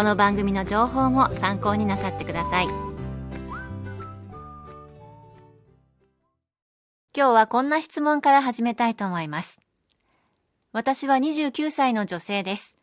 [0.00, 2.68] この番組の情報も参考になさってください。
[7.14, 9.60] 今日はこんな質問から始めたいと思います。
[10.72, 12.76] 私は29歳の女性です。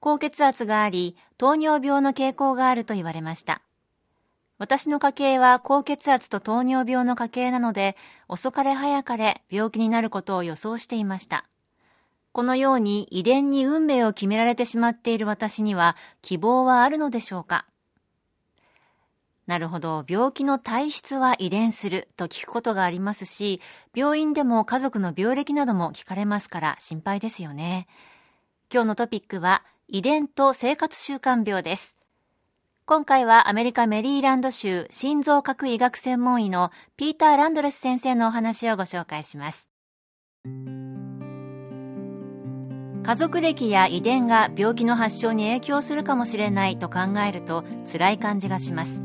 [0.00, 3.62] 高血圧があり糖尿病の傾向があると言われました。
[4.58, 7.94] 私の家系は高血圧と糖尿病の家系なので
[8.26, 11.44] 遅かれ早かれ病気になることを予想していました。
[12.36, 17.64] このように遺伝に運命を決められてしまっている私には希望はあるのでしょうか？
[19.46, 20.04] なるほど。
[20.06, 23.62] 病気の体質は遺伝すると聞くことがありますし、
[23.94, 27.86] 病院でも家族の病歴なども聞かれますから心配ですよね。
[28.70, 31.96] 今日のトピックは遺伝と生活習慣病です。
[32.84, 39.70] 今回はアメリカメリーランド州心臓核医学専門医のピーター・ランドレス先生のお話をご紹介します。
[43.06, 49.00] 家族歴や遺伝が病気の発症に影響するかもしれないと考えると辛い感じがします。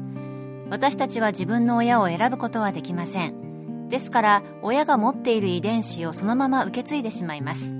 [0.72, 3.88] 私たちは自分の親を選ぶことはできません。
[3.90, 7.76] ですから親が持っている遺伝子をそのまま受け継いでしまいます。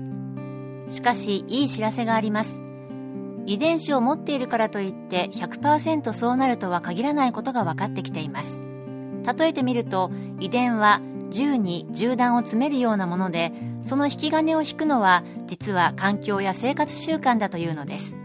[0.86, 2.60] しかしいい知らせがあります。
[3.44, 8.60] 遺伝子を持っているからといって100%そうなるとは限らないことが分かってきています。
[9.36, 11.00] 例えてみると遺伝は
[11.32, 18.16] 銃に銃弾を詰めるようなものでその引き金を引くのは実は環境や生活習慣だというのです。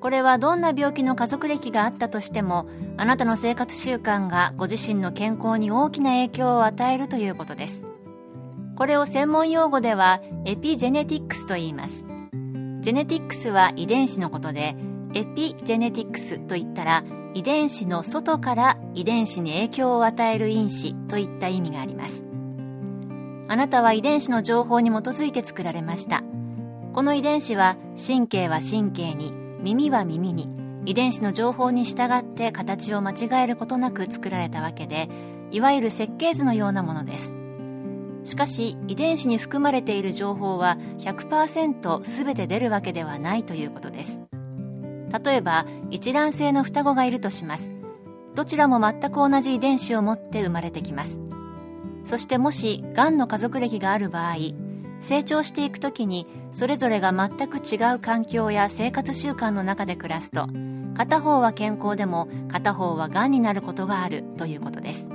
[0.00, 7.86] これはどんな病気の家族歴があったとしてもあなたの生活習慣がご自身の健康に大きな影響を与えるということです。
[8.76, 12.04] これを専門用語ではエピジェネティックスと言います。
[12.80, 14.76] ジェネティックスは遺伝子のことで
[15.14, 17.02] エピジェネティックスといったら
[17.34, 22.26] 遺伝子の外から遺伝子に影響を与える因子といった意味があります。
[23.48, 26.22] あなたは遺伝子の情報に基づいて作られました。
[26.92, 30.48] この遺伝子は神経は神経に耳は耳に
[30.86, 35.08] 遺伝子の情報に従って形を間違えることなく作られたわけで
[35.50, 37.34] いわゆる設計図のようなものです。
[38.22, 44.20] しかし遺伝子に含まれている情報は100%全て出るわけではないということです。
[45.22, 47.72] 例えば一卵性の双子がいるとします。
[48.34, 51.20] どちらも全く同じ遺伝子を持って生まれてきます。
[52.04, 54.34] そしてもしがんの家族歴がある場合
[55.00, 60.48] 成長していく時にそれぞれが全く違う環境や生活習慣の中で暮らすと
[60.96, 65.08] 片方は健康でも片方はがんになることがあるということです。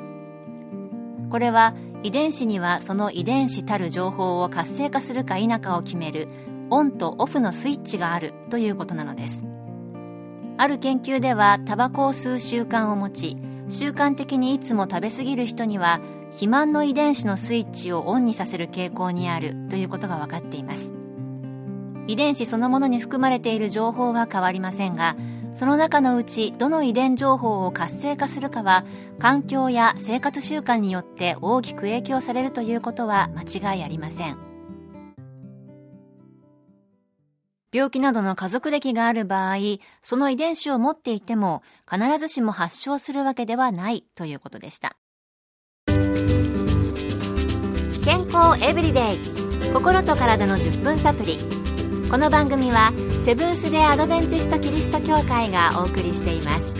[1.30, 6.28] これは遺伝子にはその遺伝子たる情報を活性化するか否かを決める
[6.70, 9.49] オンとオフのスイッチがあるということなのです。
[10.62, 13.38] ある研究ではタバコを吸う習慣を持ち
[13.70, 20.94] 習慣的にいつも食べ過ぎる人には肥満の遺伝子のスイッチをオンにさせる傾向にあるということが分かっています。
[22.08, 25.16] 遺伝子そのものに含まれている情報は変わりませんが
[25.56, 28.84] その中のうちどの遺伝情報を活性化するかは
[29.18, 34.49] 環境や生活習慣によって大きく影響されるということは間違いありません。
[37.72, 39.58] 病気などの家族歴がある場合
[40.02, 44.98] その遺伝子を持っていても必ずしも発症するわけではないということでした。
[48.04, 49.20] 健康エブリデイ。
[49.72, 51.38] 心と体の10分サプリ。
[52.10, 52.92] この番組は
[53.24, 56.74] セブンス・デ・アドベンチスト・キリスト教会がお送りしています。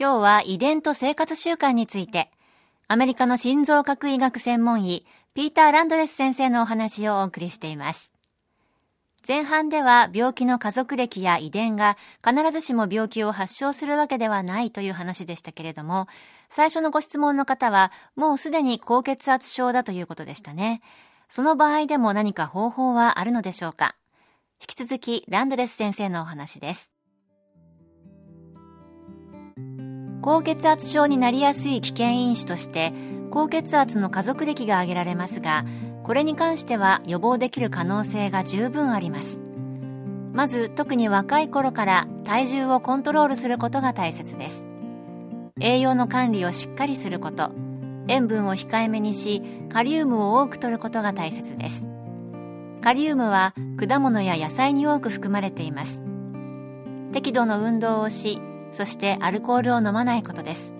[0.00, 2.30] 今日は遺伝と生活習慣について
[2.86, 5.04] アメリカの心臓核医学専門医
[5.38, 8.12] ピーター・ランドレス先生のお話をお送りしています。
[9.24, 11.96] 前半では病気の家族歴や遺伝が
[12.26, 16.08] 必ずしも病気を発症するわけではないという話でしたけれども、
[16.50, 20.82] 最初のご質問の方はもうすでに高血圧症だということでしたね。
[21.28, 23.94] その場合でも何か方法はあるのでしょうか？
[24.60, 26.90] 引き続きランドレス先生のお話です。
[30.20, 32.92] 高血圧症になりやすい危険因子として
[33.30, 35.64] 高血圧の家族歴が挙げられますが
[36.02, 39.42] これに関しては予防できる可能性が十分あります。
[40.32, 44.64] まず特に若い頃から体重をコントロールすることが大切です。
[45.60, 47.50] 栄養の管理をしっかりすること
[48.06, 51.86] 塩分を控えめにしカリウムを多く摂ることが大切です。
[52.80, 56.02] カリウムは果物や野菜に多く含まれています。
[57.12, 58.40] 適度の運動をし
[58.72, 60.77] そしてアルコールを飲まないことです。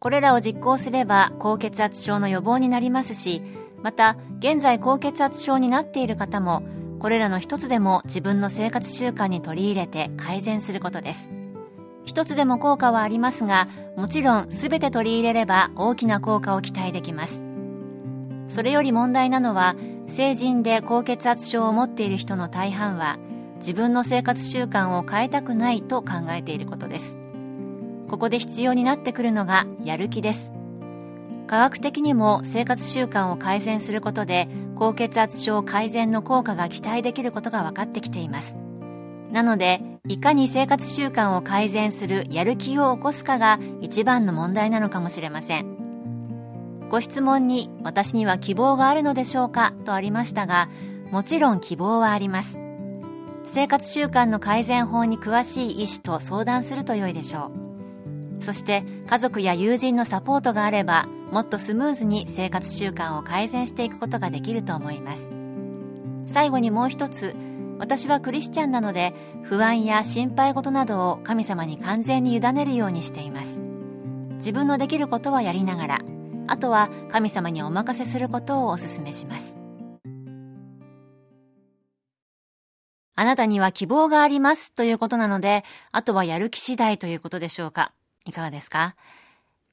[0.00, 3.42] これらを実行すれば高血圧症の予防になりますし
[3.82, 6.62] また現在高血圧症になっている方も
[6.98, 11.30] これらの一つでも自分の生活習慣に取り入れて改善することです。
[12.04, 17.42] 一つでも効果はありますがもちろん全て取り入れれば大きな効果を期待できます。
[18.48, 19.74] それより問題なのは
[20.06, 23.18] 成人で高血圧症を持っている人の大半は
[23.56, 27.18] 自分の生活習慣を変えたくないと考えていることです。
[28.08, 30.52] ここで必要になってくるのがやる気です。
[31.46, 38.56] 科学的にも生活習慣を改善することで高血圧症改善の効果が期待できることが分かってきています。
[39.30, 45.76] なのでいかに生活習慣を改善するやる気を起こすかが一番の問題なのかもしれません。
[46.88, 50.68] ご質問に私には希望があるのでしょうかとありましたが
[51.10, 52.60] もちろん希望はあります。
[53.48, 57.65] 生活習慣の改善法に詳しい医師と相談すると良いでしょう。
[58.40, 65.30] そして家族や友人のサポートがあればもっとスムーズに生活習慣を改善していくことができると思います。
[66.26, 67.34] 最後にもう一つ
[67.78, 73.60] 私はクリスチャンなので不安や心配事などを神様に完全に委ねるようにしています。
[74.34, 76.00] 自分のできることはやりながら
[76.46, 79.56] あとは神様にお任せすることをお勧めします。
[83.18, 87.92] あなたには希望がありますということなので、あとはやる気次第ということでしょうか。
[88.26, 88.94] いかがですか？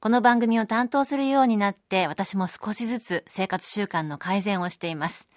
[0.00, 5.28] この番組を担当するようになって私も少しずつ生活習慣の改善をしています。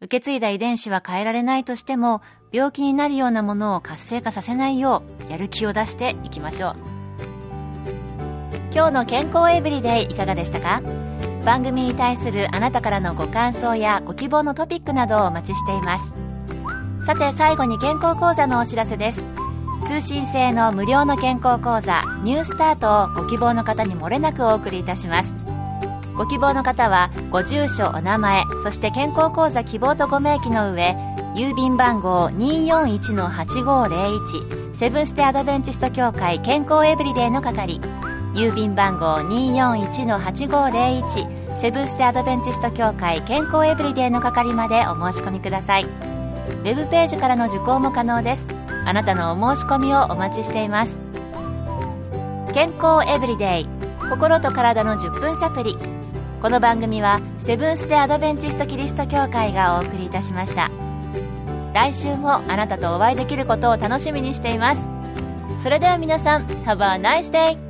[0.00, 6.76] 受け継いだ遺伝子は変えられないとしても病気になるようなものを活性化させないようやる気を出していきましょう。
[8.72, 10.80] 今日の健康エブリデイいかがでしたか？
[11.44, 16.12] 番組に対するあなたからのご感想やご希望のトピックなどをお待ちしています。
[17.06, 19.24] さて最後に健康講座のお知らせです。
[19.86, 25.36] 通信制の無料の健康講座ニュースタートをご希望の方にもれなくお送りいたします。
[26.16, 30.96] ご希望の方はご住所お名前そして健康講座希望とご明記の上
[31.36, 37.80] 郵便番号241-8501セブンステアドベンチスト協会健康エブリデイの係
[38.34, 45.84] 郵便番号241-8501セブンステアドベンチスト協会健康エブリデイの係までお申し込みください。
[45.84, 48.57] ウェブページからの受講も可能です。
[48.84, 50.98] あなたのお申し込みをお待ちしています。
[52.54, 53.68] 健康エブリデイ
[54.08, 55.76] 心と体の10分サプリ
[56.40, 60.70] この番組はセブンス・デ・アドベンチスト・キリスト教会がお送りいたしました。
[61.74, 64.86] 来週もあなたとお会いできることを楽しみにしています。
[65.62, 67.67] それでは皆さん Have a nice day!